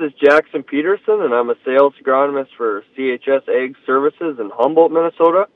[0.00, 5.48] is Jackson Peterson, and I'm a sales agronomist for CHS Ag Services in Humboldt, Minnesota.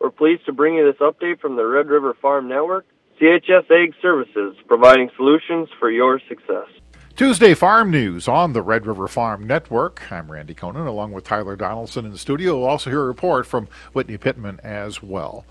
[0.00, 2.86] We're pleased to bring you this update from the Red River Farm Network.
[3.20, 6.68] CHS Ag Services, providing solutions for your success.
[7.16, 10.12] Tuesday Farm News on the Red River Farm Network.
[10.12, 12.58] I'm Randy Koenen, along with Tyler Donaldson in the studio.
[12.58, 15.46] We'll also hear a report from Whitney Pittman as well.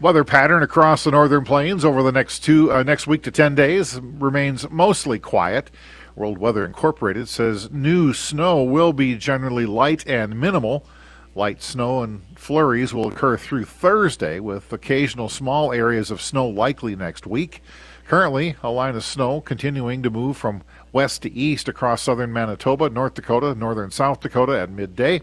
[0.00, 3.54] Weather pattern across the northern plains over the next two uh, next week to 10
[3.54, 5.70] days remains mostly quiet.
[6.16, 10.86] World Weather Incorporated says new snow will be generally light and minimal.
[11.34, 16.96] Light snow and flurries will occur through Thursday, with occasional small areas of snow likely
[16.96, 17.62] next week.
[18.08, 20.62] Currently, a line of snow continuing to move from
[20.92, 25.20] west to east across southern Manitoba, North Dakota, northern South Dakota at midday.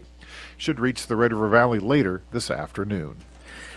[0.56, 3.24] Should reach the Red River Valley later this afternoon.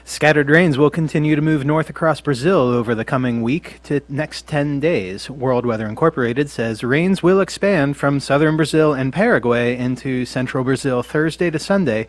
[0.04, 4.48] Scattered rains will continue to move north across Brazil over the coming week to next
[4.48, 5.30] 10 days.
[5.30, 11.04] World Weather Incorporated says rains will expand from southern Brazil and Paraguay into central Brazil
[11.04, 12.08] Thursday to Sunday,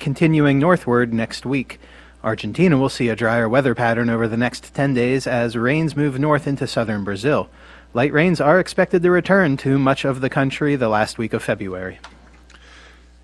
[0.00, 1.78] continuing northward next week.
[2.24, 6.18] Argentina will see a drier weather pattern over the next 10 days as rains move
[6.18, 7.48] north into southern Brazil.
[7.94, 11.44] Light rains are expected to return to much of the country the last week of
[11.44, 12.00] February.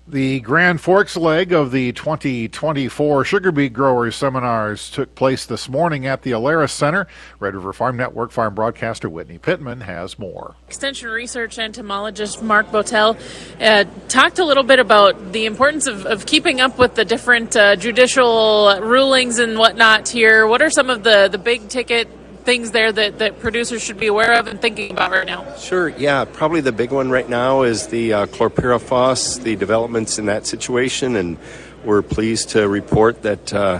[0.07, 6.05] The Grand Forks leg of the 2024 Sugar Beet Growers Seminars took place this morning
[6.05, 7.07] at the Alerus Center.
[7.39, 10.53] Red River Farm Network farm broadcaster Whitney Pittman has more.
[10.67, 13.17] Extension research entomologist Mark Boetel
[13.59, 17.55] uh, talked a little bit about the importance of, of keeping up with the different
[17.55, 20.45] uh, judicial rulings and whatnot here.
[20.45, 22.07] What are some of the, the big ticket
[22.45, 25.55] things there that, that producers should be aware of and thinking about right now?
[25.55, 26.25] Sure, yeah.
[26.25, 31.15] Probably the big one right now is the uh, chlorpyrifos, the developments in that situation,
[31.15, 31.37] and
[31.83, 33.79] we're pleased to report that uh,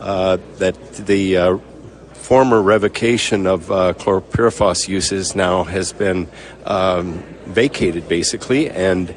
[0.00, 1.58] uh, that the uh,
[2.12, 6.28] former revocation of uh, chlorpyrifos uses now has been
[6.64, 9.14] um, vacated, basically, and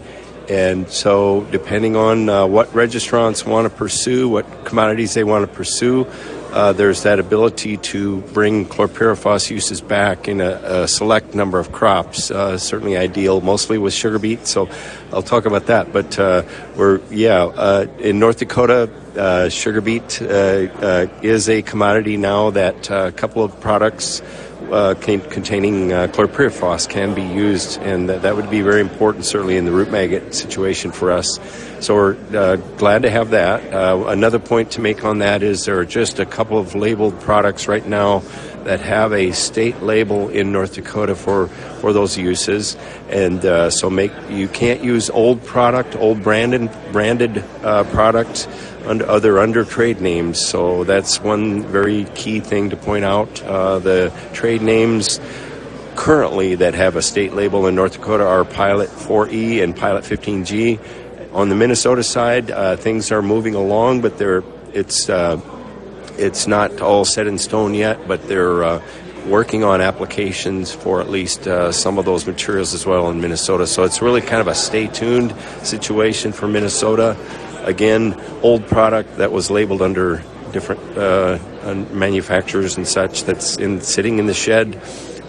[0.49, 5.55] and so depending on uh, what registrants want to pursue, what commodities they want to
[5.55, 6.05] pursue,
[6.53, 11.71] uh, there's that ability to bring chlorpyrifos uses back in a, a select number of
[11.71, 12.29] crops.
[12.29, 14.45] Uh, certainly ideal, mostly with sugar beet.
[14.45, 14.69] So
[15.11, 15.91] I'll talk about that.
[15.91, 16.43] But uh,
[16.77, 18.89] we're yeah uh, in North Dakota.
[19.49, 24.21] Sugar beet is a commodity now that a couple of products
[24.71, 29.57] uh, containing uh, chlorpyrifos can be used, and that, that would be very important, certainly
[29.57, 31.39] in the root maggot situation for us.
[31.79, 33.73] So we're uh, glad to have that.
[33.73, 37.19] Uh, another point to make on that is there are just a couple of labeled
[37.19, 38.19] products right now
[38.65, 42.77] that have a state label in North Dakota for, for those uses,
[43.09, 48.47] and uh, so make you can't use old product, old branded branded uh, product
[48.85, 50.39] under other under trade names.
[50.39, 53.41] So that's one very key thing to point out.
[53.43, 55.19] Uh, the trade names
[55.95, 60.79] currently that have a state label in North Dakota are Pilot 4E and Pilot 15G
[61.33, 65.37] on the Minnesota side, uh, things are moving along, but they're it's uh,
[66.17, 68.07] it's not all set in stone yet.
[68.07, 68.81] But they're uh,
[69.27, 73.67] working on applications for at least uh, some of those materials as well in Minnesota.
[73.67, 77.17] So it's really kind of a stay tuned situation for Minnesota.
[77.63, 81.39] Again, old product that was labeled under different uh,
[81.91, 84.79] manufacturers and such that's in sitting in the shed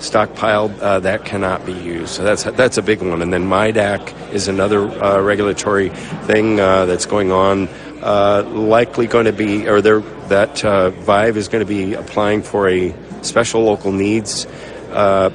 [0.04, 2.10] stockpiled, uh, that cannot be used.
[2.10, 3.22] So that's that's a big one.
[3.22, 7.68] And then MIDAC is another uh, regulatory thing uh, that's going on.
[8.04, 12.68] Uh, likely going to be, or that uh, Vive is going to be applying for
[12.68, 14.44] a special local needs
[14.90, 15.30] uh,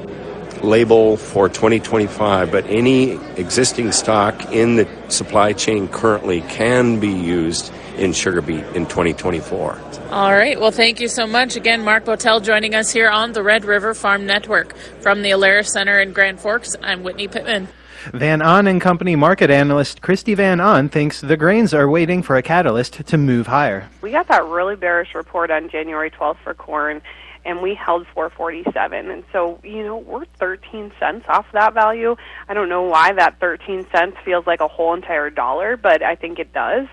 [0.61, 2.51] label for 2025.
[2.51, 8.63] But any existing stock in the supply chain currently can be used in sugar beet
[8.75, 9.81] in 2024.
[10.11, 10.59] All right.
[10.59, 11.55] Well, thank you so much.
[11.55, 14.75] Again, Mark Boetel joining us here on the Red River Farm Network.
[15.01, 17.67] From the Alerus Center in Grand Forks, I'm Whitney Pittman.
[18.13, 22.35] Van Ahn and Company market analyst Christy Van Ahn thinks the grains are waiting for
[22.35, 23.89] a catalyst to move higher.
[24.01, 27.01] We got that really bearish report on January 12th for corn,
[27.45, 29.09] and we held 447.
[29.09, 32.15] And so, you know, we're 13 cents off that value.
[32.47, 36.15] I don't know why that 13 cents feels like a whole entire dollar, but I
[36.15, 36.87] think it does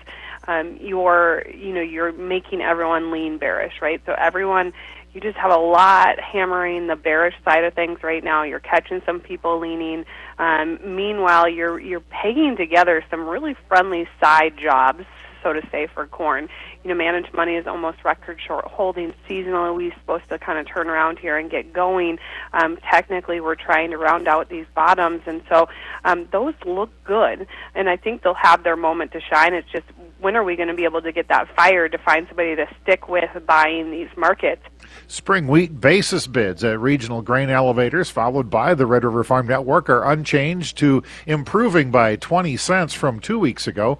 [0.47, 4.01] um, you're you know you're making everyone lean bearish, right?
[4.05, 4.73] So everyone
[5.13, 8.43] you just have a lot hammering the bearish side of things right now.
[8.43, 10.05] You're catching some people leaning.
[10.39, 15.05] Um, meanwhile, you're you're pegging together some really friendly side jobs
[15.47, 16.49] so to say, for corn.
[16.83, 19.13] You know, managed money is almost record short holding.
[19.29, 22.19] Seasonally, we're supposed to kind of turn around here and get going.
[22.53, 25.69] Um, technically, we're trying to round out these bottoms, and so
[26.03, 27.47] um, those look good.
[27.75, 29.53] And I think they'll have their moment to shine.
[29.53, 29.85] It's just
[30.19, 32.67] when are we going to be able to get that fire to find somebody to
[32.81, 34.61] stick with buying these markets?
[35.07, 39.89] Spring wheat basis bids at regional grain elevators, followed by the Red River Farm Network,
[39.89, 43.99] are unchanged to improving by 20 cents from two weeks ago.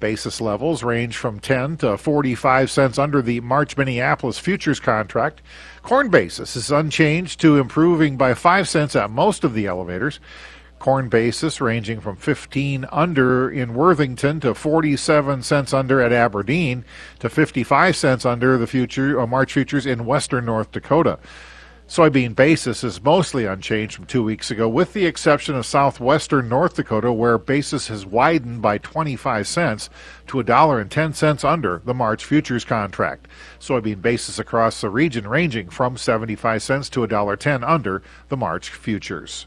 [0.00, 5.42] Basis levels range from 10 to 45 cents under the March Minneapolis futures contract.
[5.82, 10.20] Corn basis is unchanged to improving by 5 cents at most of the elevators.
[10.78, 16.84] Corn basis ranging from 15 under in Worthington to 47 cents under at Aberdeen
[17.18, 21.18] to 55 cents under the future uh, March futures in western North Dakota.
[21.88, 26.74] Soybean basis is mostly unchanged from two weeks ago, with the exception of southwestern North
[26.74, 29.88] Dakota, where basis has widened by 25 cents
[30.26, 33.26] to a dollar and 10 cents under the March futures contract.
[33.58, 38.36] Soybean basis across the region ranging from 75 cents to a dollar 10 under the
[38.36, 39.46] March futures.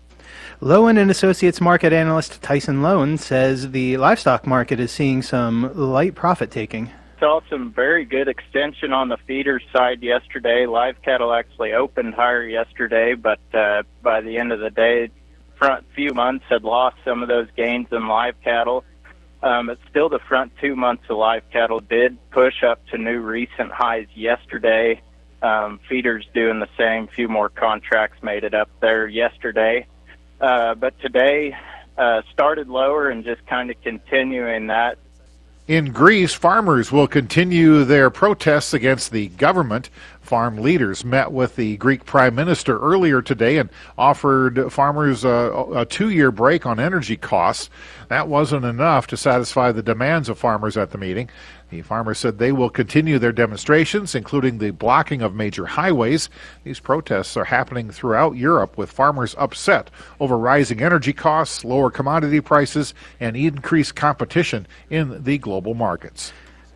[0.62, 6.16] Lowen and Associates market analyst Tyson Lowen says the livestock market is seeing some light
[6.16, 6.92] profit taking.
[7.19, 10.66] Saw some very good extension on the feeder side yesterday.
[10.66, 15.10] Live cattle actually opened higher yesterday, but uh, by the end of the day,
[15.56, 18.83] front few months had lost some of those gains in live cattle.
[19.44, 23.19] Um, but still, the front two months of live cattle did push up to new
[23.19, 25.01] recent highs yesterday.
[25.42, 27.07] Um, feeders doing the same.
[27.07, 29.88] Few more contracts made it up there yesterday.
[30.42, 31.56] Uh, but today
[31.98, 34.98] uh, started lower and just kind of continuing that.
[35.68, 39.90] In Greece, farmers will continue their protests against the government.
[40.31, 45.86] Farm leaders met with the Greek Prime Minister earlier today and offered farmers a, a
[45.86, 47.69] two year break on energy costs.
[48.07, 51.30] That wasn't enough to satisfy the demands of farmers at the meeting.
[51.69, 56.30] The farmers said they will continue their demonstrations, including the blocking of major highways.
[56.63, 59.89] These protests are happening throughout Europe with farmers upset
[60.22, 66.31] over rising energy costs, lower commodity prices, and increased competition in the global markets.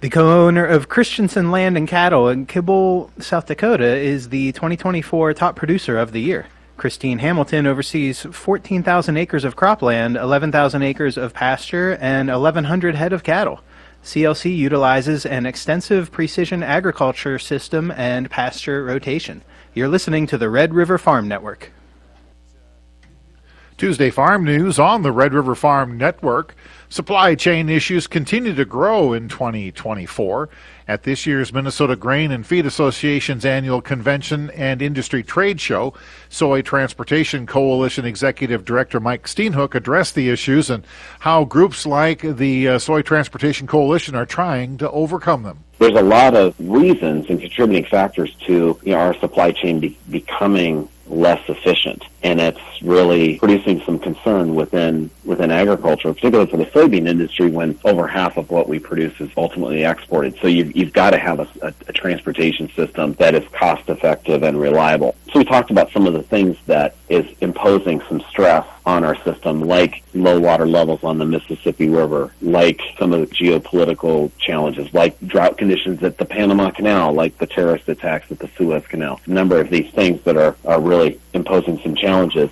[0.05, 5.55] The co-owner of Christensen Land and Cattle in Kimball, South Dakota, is the 2024 top
[5.55, 6.45] producer of the year.
[6.77, 13.23] Christine Hamilton oversees 14,000 acres of cropland, 11,000 acres of pasture, and 1,100 head of
[13.23, 13.61] cattle.
[14.03, 19.41] CLC utilizes an extensive precision agriculture system and pasture rotation.
[19.73, 21.71] You're listening to the Red River Farm Network.
[23.77, 26.55] Tuesday Farm News on the Red River Farm Network.
[26.87, 30.47] Supply chain issues continue to grow in 2024.
[30.87, 35.93] At this year's Minnesota Grain and Feed Association's annual convention and industry trade show,
[36.29, 40.87] Soy Transportation Coalition Executive Director Mike Steenhoek addressed the issues and
[41.19, 45.65] how groups like the uh, Soy Transportation Coalition are trying to overcome them.
[45.79, 49.97] There's a lot of reasons and contributing factors to you know, our supply chain be-
[50.09, 56.65] becoming less efficient, and it's really producing some concern within within agriculture, particularly for the
[56.65, 60.35] soybean industry, when over half of what we produce is ultimately exported.
[60.41, 64.43] So you've, you've got to have a, a, a transportation system that is cost effective
[64.43, 65.15] and reliable.
[65.35, 69.21] So we talked about some of the things that is imposing some stress on our
[69.23, 74.93] system, like low water levels on the Mississippi River, like some of the geopolitical challenges,
[74.93, 79.19] like drought conditions at the Panama Canal, like the terrorist attacks at the Suez Canal.
[79.25, 82.49] A number of these things that are, are really imposing some challenges.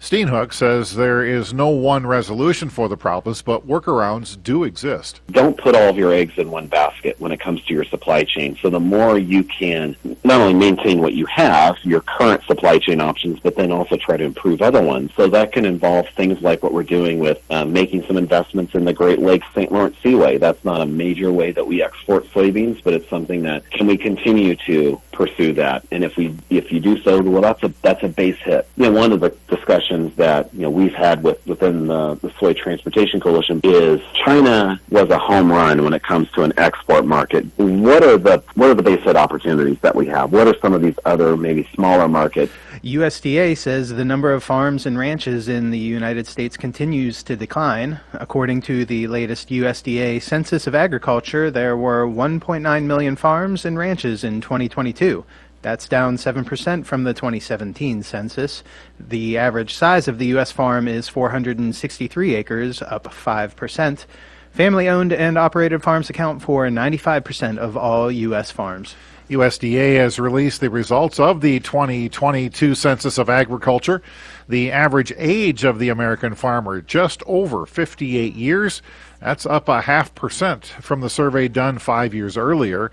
[0.00, 5.20] Steenhoek says there is no one resolution for the problems, but workarounds do exist.
[5.30, 8.24] Don't put all of your eggs in one basket when it comes to your supply
[8.24, 8.56] chain.
[8.62, 9.94] So the more you can
[10.24, 14.16] not only maintain what you have, your current supply chain options, but then also try
[14.16, 15.10] to improve other ones.
[15.16, 18.86] So that can involve things like what we're doing with uh, making some investments in
[18.86, 19.70] the Great Lakes St.
[19.70, 20.38] Lawrence Seaway.
[20.38, 23.98] That's not a major way that we export soybeans, but it's something that can we
[23.98, 25.86] continue to pursue that?
[25.90, 28.68] And if we if you do so, well, that's a that's a base hit.
[28.76, 32.32] You know, one of the discussions that you know we've had with within the, the
[32.38, 37.04] Soy Transportation Coalition is China was a home run when it comes to an export
[37.04, 37.44] market.
[37.56, 40.32] What are the what are the base hit opportunities that we have?
[40.32, 42.52] What are some of these other maybe smaller markets?
[42.82, 48.00] USDA says the number of farms and ranches in the United States continues to decline.
[48.14, 54.24] According to the latest USDA Census of Agriculture, there were 1.9 million farms and ranches
[54.24, 55.26] in 2022.
[55.60, 58.64] That's down 7% from the 2017 census.
[58.98, 60.50] The average size of the U.S.
[60.50, 64.06] farm is 463 acres, up 5%.
[64.52, 68.50] Family owned and operated farms account for 95% of all U.S.
[68.50, 68.94] farms.
[69.30, 74.02] USDA has released the results of the 2022 Census of Agriculture.
[74.48, 78.82] The average age of the American farmer just over 58 years.
[79.20, 82.90] That's up a half percent from the survey done five years earlier.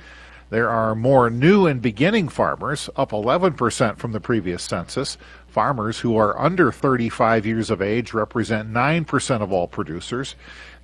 [0.50, 5.18] There are more new and beginning farmers, up 11% from the previous census.
[5.48, 10.36] Farmers who are under 35 years of age represent 9% of all producers.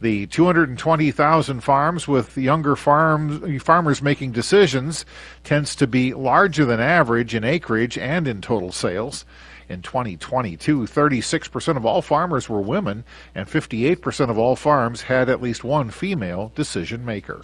[0.01, 5.05] The 220,000 farms with younger farms, farmers making decisions
[5.46, 9.24] tends to be larger than average in acreage and in total sales.
[9.70, 15.41] In 2022, 36% of all farmers were women, and 58% of all farms had at
[15.41, 17.43] least one female decision maker.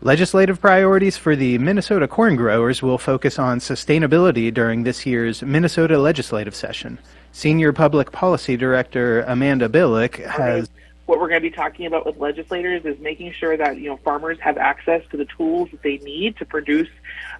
[0.00, 5.98] Legislative priorities for the Minnesota corn growers will focus on sustainability during this year's Minnesota
[5.98, 7.00] legislative session.
[7.32, 10.68] Senior Public Policy Director Amanda Bilek has.
[11.06, 13.96] What we're going to be talking about with legislators is making sure that you know
[13.96, 16.88] farmers have access to the tools that they need to produce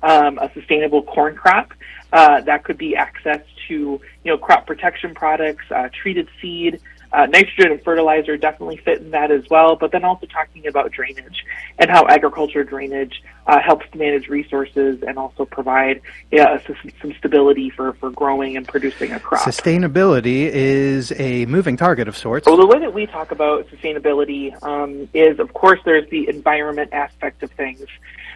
[0.03, 1.73] um, a sustainable corn crop.
[2.13, 6.81] Uh, that could be access to you know crop protection products, uh, treated seed,
[7.13, 10.91] uh, nitrogen and fertilizer definitely fit in that as well, but then also talking about
[10.93, 11.45] drainage
[11.79, 16.01] and how agriculture drainage uh, helps to manage resources and also provide
[16.31, 16.61] yeah,
[17.01, 19.41] some stability for, for growing and producing a crop.
[19.43, 22.47] Sustainability is a moving target of sorts.
[22.47, 26.93] Well, the way that we talk about sustainability um, is, of course, there's the environment
[26.93, 27.85] aspect of things.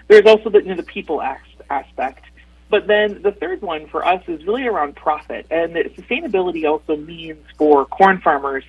[0.09, 1.23] There's also the, you know, the people
[1.71, 2.25] aspect.
[2.73, 5.47] But then the third one for us is really around profit.
[5.51, 8.65] And sustainability also means for corn farmers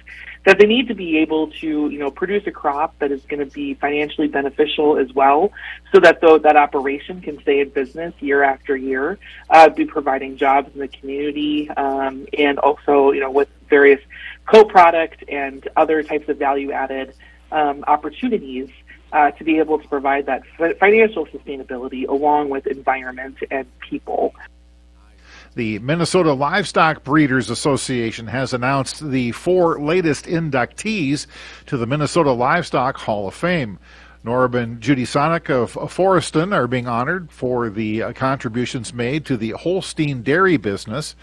[0.46, 3.40] that they need to be able to, you know, produce a crop that is going
[3.40, 5.54] to be financially beneficial as well,
[5.94, 9.18] so that though that operation can stay in business year after year,
[9.50, 14.02] uh, be providing jobs in the community, um, and also, you know, with various
[14.46, 17.16] co-product and other types of value-added
[17.54, 18.70] um, opportunities
[19.14, 20.44] uh, to be able to provide that
[20.80, 24.34] financial sustainability along with environment and people.
[25.56, 31.28] The Minnesota Livestock Breeders Association has announced the four latest inductees
[31.68, 33.78] to the Minnesota Livestock Hall of Fame.
[34.26, 39.36] Norb and Judy Sonic of Foreston are being honored for the uh, contributions made to
[39.36, 41.14] the Holstein dairy business.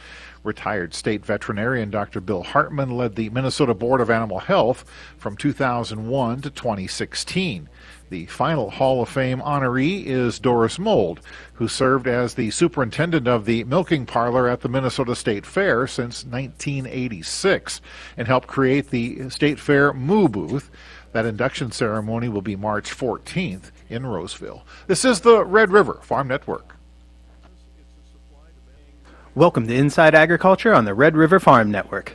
[0.43, 2.21] Retired state veterinarian Dr.
[2.21, 4.85] Bill Hartman led the Minnesota Board of Animal Health
[5.17, 7.71] from 2001 to 2016.
[8.11, 11.21] The final Hall of Fame honoree is Doris Mold,
[11.55, 16.25] who served as the superintendent of the milking parlor at the Minnesota State Fair since
[16.25, 17.81] 1986
[18.19, 20.71] and helped create the State Fair Moo Booth.
[21.13, 24.65] That induction ceremony will be March 14th in Roseville.
[24.87, 26.77] This is the Red River Farm Network.
[29.35, 32.13] Welcome to Inside Agriculture on the Red River Farm Network.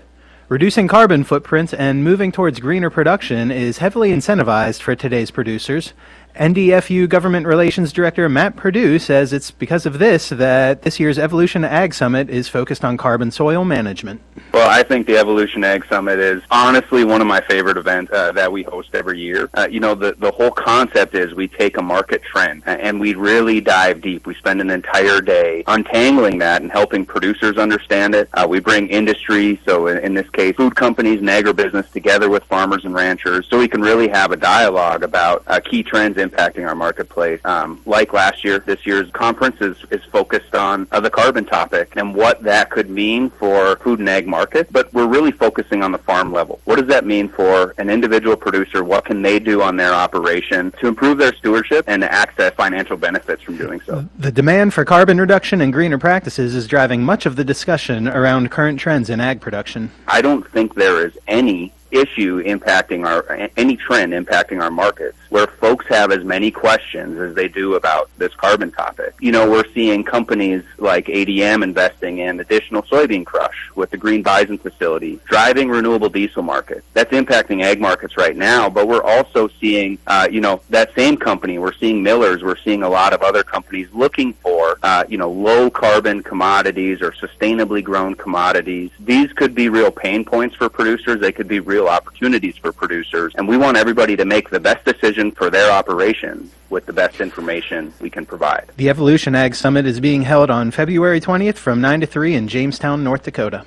[0.48, 5.92] Reducing carbon footprints and moving towards greener production is heavily incentivized for today's producers,
[6.36, 11.64] NDFU Government Relations Director Matt Perdue says it's because of this that this year's Evolution
[11.64, 14.22] Ag Summit is focused on carbon soil management.
[14.52, 18.34] Well, I think the Evolution Ag Summit is honestly one of my favorite events uh,
[18.34, 19.50] that we host every year.
[19.54, 23.14] Uh, you know, the, the whole concept is we take a market trend and we
[23.14, 24.28] really dive deep.
[24.28, 28.28] We spend an entire day untangling that and helping producers understand it.
[28.34, 32.44] Uh, we bring industry, so in, in this case, food companies and agribusiness together with
[32.44, 36.68] farmers and ranchers so we can really have a dialogue about uh, key trends impacting
[36.68, 37.40] our marketplace.
[37.46, 41.94] Um, like last year, this year's conference is, is focused on uh, the carbon topic
[41.96, 45.92] and what that could mean for food and ag market, but we're really focusing on
[45.92, 46.60] the farm level.
[46.66, 48.84] What does that mean for an individual producer?
[48.84, 52.98] What can they do on their operation to improve their stewardship and to access financial
[52.98, 54.06] benefits from doing so?
[54.18, 58.52] The demand for carbon reduction and greener practices is driving much of the discussion around
[58.52, 59.92] current trends in ag production.
[60.08, 65.48] I don't think there is any issue impacting our any trend impacting our markets where
[65.48, 69.14] folks have as many questions as they do about this carbon topic.
[69.20, 74.24] You know, we're seeing companies like ADM investing in additional soybean crush with the Green
[74.24, 76.86] Bison facility, driving renewable diesel market.
[76.94, 81.18] That's impacting ag markets right now, but we're also seeing, uh, you know, that same
[81.18, 85.18] company, we're seeing Miller's, we're seeing a lot of other companies looking for, uh, you
[85.18, 88.90] know, low carbon commodities or sustainably grown commodities.
[89.02, 91.20] These could be real pain points for producers.
[91.20, 93.34] They could be real opportunities for producers.
[93.36, 97.22] And we want everybody to make the best decision for their operations with the best
[97.22, 98.70] information we can provide.
[98.78, 102.48] The Evolution Ag Summit is being held on February 20th from 9 to 3 in
[102.48, 103.66] Jamestown, North Dakota.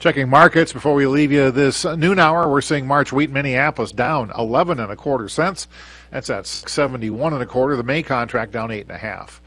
[0.00, 4.32] Checking markets before we leave you this noon hour, we're seeing March wheat Minneapolis down
[4.36, 5.68] 11 and a quarter cents.
[6.10, 7.76] That's at 71 and a quarter.
[7.76, 9.42] The May contract down eight and a half.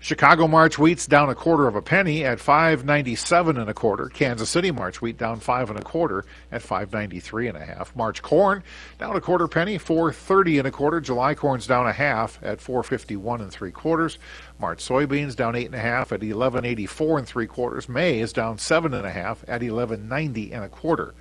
[0.00, 4.06] Chicago March wheat's down a quarter of a penny at 5.97 and a quarter.
[4.06, 7.94] Kansas City March wheat down five and a quarter at 5.93 and a half.
[7.96, 8.62] March corn
[9.00, 11.00] down a quarter penny, 4.30 and a quarter.
[11.00, 14.18] July corn's down a half at 4.51 and three quarters.
[14.60, 17.88] March soybeans down eight and a half at 11.84 and three quarters.
[17.88, 21.14] May is down seven and a half at 11.90 and a quarter.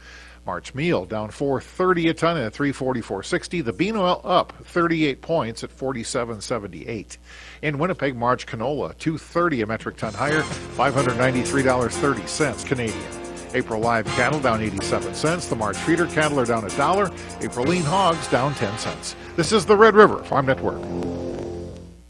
[0.47, 3.65] March meal down 430 a ton at 344.60.
[3.65, 7.17] The bean oil up 38 points at 47.78.
[7.61, 13.03] In Winnipeg, March canola 230 a metric ton higher, $593.30 Canadian.
[13.53, 15.47] April live cattle down 87 cents.
[15.47, 17.11] The March feeder cattle are down a dollar.
[17.41, 19.15] April lean hogs down 10 cents.
[19.35, 20.81] This is the Red River Farm Network.